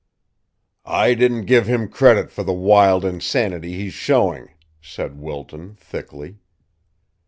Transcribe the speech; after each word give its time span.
"I 0.83 1.13
didn't 1.13 1.45
give 1.45 1.67
him 1.67 1.87
credit 1.87 2.31
for 2.31 2.41
the 2.43 2.53
wild 2.55 3.05
insanity 3.05 3.73
he's 3.75 3.93
showing," 3.93 4.49
said 4.81 5.19
Wilton 5.21 5.75
thickly. 5.75 6.39